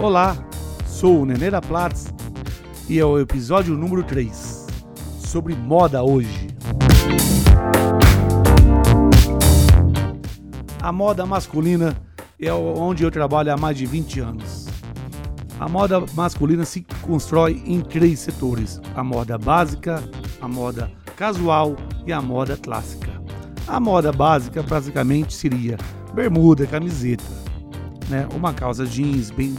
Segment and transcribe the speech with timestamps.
[0.00, 0.36] Olá,
[0.86, 2.12] sou o Nenê da Platts
[2.88, 4.66] e é o episódio número 3
[5.18, 6.48] sobre moda hoje.
[10.82, 11.96] A moda masculina
[12.40, 14.66] é onde eu trabalho há mais de 20 anos.
[15.60, 20.02] A moda masculina se constrói em três setores: a moda básica,
[20.40, 23.12] a moda casual e a moda clássica.
[23.66, 25.78] A moda básica basicamente seria
[26.12, 27.24] bermuda, camiseta,
[28.08, 28.28] né?
[28.34, 29.54] Uma calça jeans bem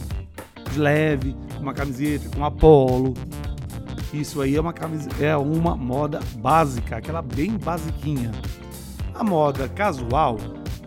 [0.74, 3.14] leve, uma camiseta com apolo.
[4.12, 8.30] Isso aí é uma camiseta, é uma moda básica, aquela bem basiquinha.
[9.14, 10.38] A moda casual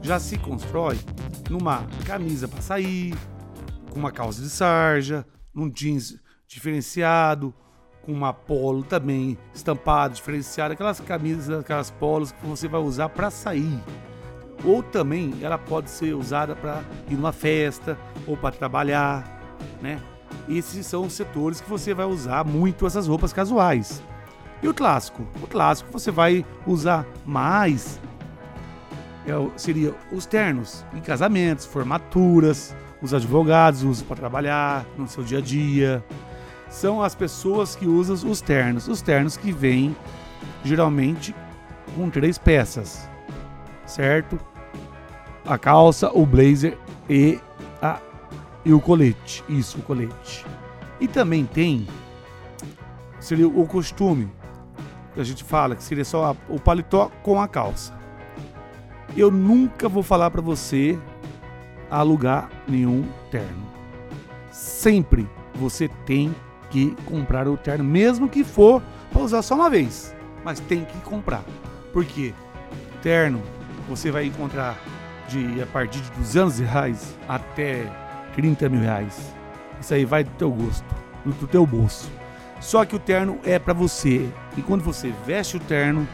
[0.01, 0.97] já se constrói
[1.49, 3.15] numa camisa para sair,
[3.89, 7.53] com uma calça de sarja, num jeans diferenciado,
[8.03, 13.29] com uma polo também estampado, diferenciado, aquelas camisas, aquelas polos que você vai usar para
[13.29, 13.79] sair.
[14.63, 19.38] Ou também ela pode ser usada para ir numa festa ou para trabalhar,
[19.81, 19.99] né?
[20.47, 24.01] Esses são os setores que você vai usar muito essas roupas casuais.
[24.61, 25.25] E o clássico?
[25.41, 27.99] O clássico você vai usar mais
[29.29, 35.37] é, seria os ternos em casamentos, formaturas, os advogados usam para trabalhar no seu dia
[35.37, 36.03] a dia,
[36.69, 38.87] são as pessoas que usam os ternos.
[38.87, 39.95] Os ternos que vêm
[40.63, 41.35] geralmente
[41.95, 43.09] com três peças,
[43.85, 44.39] certo?
[45.45, 46.77] A calça, o blazer
[47.09, 47.39] e,
[47.81, 47.99] a,
[48.65, 49.43] e o colete.
[49.47, 50.45] Isso, o colete.
[50.99, 51.87] E também tem
[53.19, 54.31] seria o costume
[55.13, 57.97] que a gente fala que seria só a, o paletó com a calça.
[59.17, 60.97] Eu nunca vou falar para você
[61.89, 63.67] alugar nenhum terno.
[64.51, 66.33] Sempre você tem
[66.69, 70.15] que comprar o terno, mesmo que for para usar só uma vez.
[70.43, 71.43] Mas tem que comprar.
[71.91, 72.33] Porque
[73.01, 73.41] terno
[73.87, 74.77] você vai encontrar
[75.27, 77.91] de a partir de 200 reais até
[78.35, 79.33] 30 mil reais.
[79.79, 82.09] Isso aí vai do teu gosto, do teu bolso.
[82.59, 84.29] Só que o terno é para você.
[84.57, 86.07] E quando você veste o terno,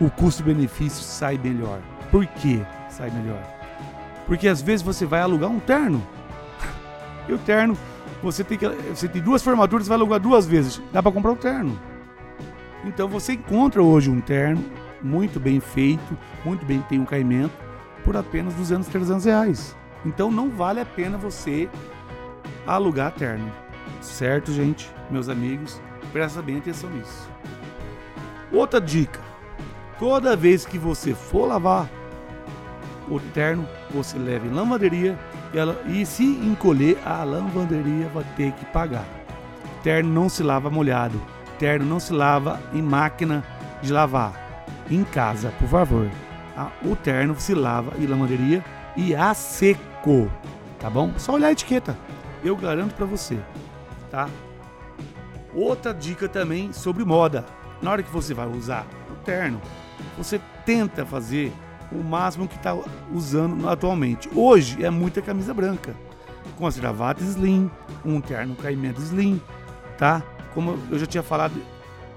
[0.00, 1.80] o custo-benefício sai melhor.
[2.10, 3.42] Por que sai melhor?
[4.26, 6.02] Porque às vezes você vai alugar um terno.
[7.28, 7.78] E o terno
[8.20, 10.82] você tem que você tem duas formaturas, vai alugar duas vezes.
[10.92, 11.78] Dá para comprar um terno.
[12.84, 14.64] Então você encontra hoje um terno
[15.02, 17.54] muito bem feito, muito bem tem um caimento
[18.04, 19.76] por apenas 200, 300 reais.
[20.04, 21.68] Então não vale a pena você
[22.66, 23.50] alugar terno.
[24.00, 24.90] Certo, gente?
[25.10, 25.80] Meus amigos,
[26.12, 27.28] presta bem atenção nisso.
[28.52, 29.20] Outra dica:
[29.98, 31.88] toda vez que você for lavar
[33.08, 35.18] o terno, você leve em lavanderia
[35.52, 39.04] e, ela, e se encolher, a lavanderia vai ter que pagar.
[39.82, 41.20] Terno não se lava molhado.
[41.58, 43.44] Terno não se lava em máquina
[43.82, 44.64] de lavar.
[44.90, 46.08] Em casa, por favor.
[46.56, 48.64] Ah, o terno se lava em lavanderia
[48.96, 50.30] e a seco.
[50.78, 51.12] Tá bom?
[51.16, 51.96] Só olhar a etiqueta.
[52.44, 53.38] Eu garanto para você.
[54.10, 54.28] Tá?
[55.54, 57.44] Outra dica também sobre moda.
[57.80, 59.60] Na hora que você vai usar o terno,
[60.16, 61.52] você tenta fazer
[61.90, 62.76] o máximo que está
[63.12, 64.28] usando atualmente.
[64.34, 65.94] Hoje é muita camisa branca,
[66.56, 67.70] com as gravatas slim,
[68.04, 69.40] um terno caimento slim,
[69.98, 70.22] tá?
[70.54, 71.60] Como eu já tinha falado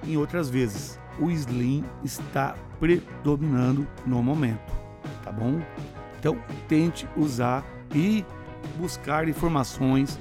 [0.03, 4.72] em outras vezes, o slim está predominando no momento,
[5.24, 5.59] tá bom?
[6.25, 7.63] Então tente usar
[7.94, 8.25] e
[8.80, 10.18] buscar informações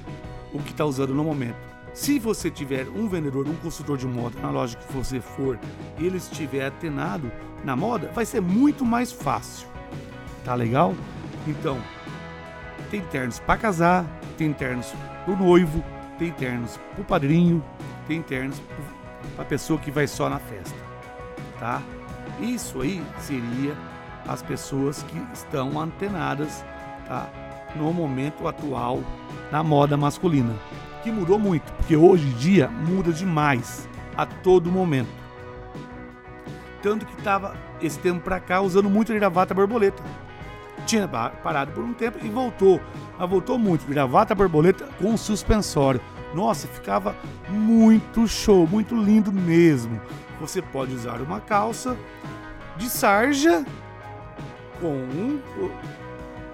[0.53, 1.57] o que está usando no momento.
[1.95, 5.59] Se você tiver um vendedor, um consultor de moda na loja que você for,
[5.97, 7.31] ele estiver atenado
[7.63, 9.67] na moda, vai ser muito mais fácil.
[10.43, 10.93] Tá legal?
[11.47, 11.81] Então,
[12.91, 14.05] tem ternos para casar,
[14.37, 15.83] tem ternos pro noivo,
[16.19, 17.65] tem ternos pro padrinho,
[18.07, 18.61] tem ternos
[19.35, 20.77] para pessoa que vai só na festa,
[21.59, 21.81] tá?
[22.39, 23.75] Isso aí seria
[24.27, 26.65] as pessoas que estão antenadas,
[27.07, 27.29] tá?
[27.75, 29.01] No momento atual
[29.51, 30.53] na moda masculina
[31.05, 33.87] que mudou muito, porque hoje em dia muda demais
[34.17, 35.09] a todo momento.
[36.81, 40.01] Tanto que estava esse tempo para cá usando muito gravata borboleta.
[40.87, 42.81] Tinha parado por um tempo e voltou.
[43.19, 43.85] Mas voltou muito.
[43.85, 46.01] Gravata borboleta com suspensório.
[46.33, 47.15] Nossa, ficava
[47.49, 50.01] muito show, muito lindo mesmo.
[50.41, 51.95] Você pode usar uma calça
[52.77, 53.63] de sarja
[54.79, 55.39] com um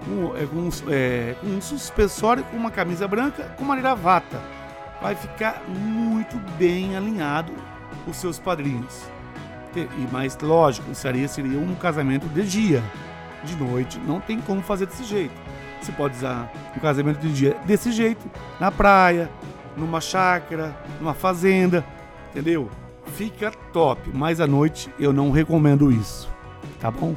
[0.06, 4.40] um, é, um, é, um suspensório com uma camisa branca com uma gravata.
[5.00, 7.52] Vai ficar muito bem alinhado
[8.06, 9.04] os seus padrinhos.
[9.74, 12.82] E mais lógico, isso aí seria um casamento de dia.
[13.44, 15.34] De noite não tem como fazer desse jeito.
[15.80, 18.30] Você pode usar um casamento de dia desse jeito,
[18.60, 19.28] na praia,
[19.76, 21.84] numa chácara, numa fazenda,
[22.30, 22.70] entendeu?
[23.06, 26.30] Fica top, mas à noite eu não recomendo isso,
[26.78, 27.16] tá bom?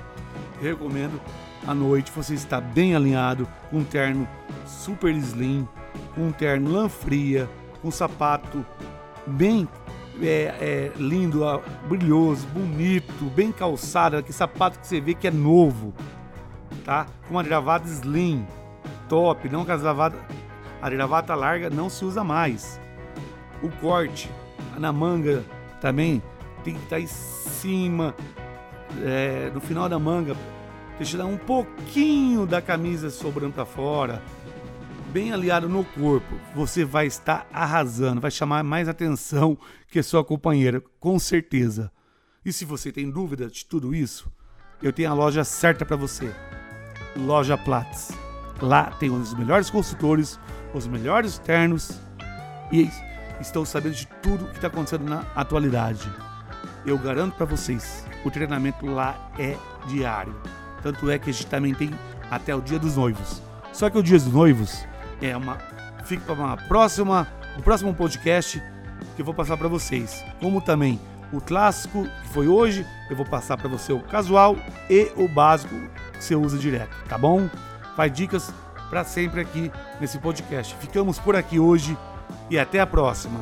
[0.62, 1.20] Recomendo
[1.68, 4.28] à noite você está bem alinhado, com um terno
[4.66, 5.68] super slim,
[6.14, 7.50] com um terno lã fria,
[7.82, 8.66] com um sapato
[9.26, 9.68] bem
[10.22, 11.42] é, é, lindo,
[11.88, 15.94] brilhoso, bonito, bem calçado, que sapato que você vê que é novo,
[16.84, 17.06] tá?
[17.28, 18.46] Com uma gravata slim,
[19.10, 20.20] top, não com as gravatas,
[20.82, 22.80] a gravata larga não se usa mais.
[23.62, 24.30] O corte
[24.78, 25.44] na manga
[25.82, 26.22] também
[26.64, 28.16] tem que estar tá em cima,
[29.04, 30.36] é, no final da manga,
[30.98, 34.22] deixa dar um pouquinho da camisa sobrando para fora,
[35.12, 39.58] bem aliado no corpo, você vai estar arrasando, vai chamar mais atenção
[39.88, 41.92] que sua companheira, com certeza.
[42.44, 44.30] E se você tem dúvida de tudo isso,
[44.84, 46.32] eu tenho a loja certa para você.
[47.16, 48.12] Loja Platts.
[48.62, 50.40] Lá tem os melhores consultores,
[50.74, 52.00] os melhores ternos
[52.72, 52.90] e
[53.40, 56.12] estão sabendo de tudo que está acontecendo na atualidade.
[56.86, 60.36] Eu garanto para vocês, o treinamento lá é diário.
[60.84, 61.92] Tanto é que a gente também tem
[62.30, 63.42] até o dia dos noivos.
[63.74, 64.86] Só que o dia dos noivos
[65.22, 65.58] é uma
[66.06, 67.28] fica para uma próxima,
[67.58, 68.62] o próximo podcast
[69.16, 70.24] que eu vou passar para vocês.
[70.40, 71.00] Como também
[71.32, 74.56] o clássico que foi hoje, eu vou passar para você o casual
[74.90, 75.76] e o básico
[76.14, 77.50] que você usa direto, tá bom?
[77.96, 78.54] Faz dicas
[78.90, 80.76] para sempre aqui nesse podcast.
[80.80, 81.98] Ficamos por aqui hoje
[82.50, 83.40] e até a próxima.